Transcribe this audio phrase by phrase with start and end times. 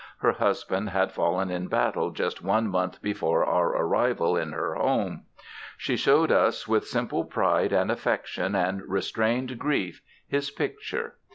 [0.17, 5.25] Her husband had fallen in battle just one month before our arrival in her home.
[5.77, 11.17] She showed us with simple pride and affection and restrained grief his picture.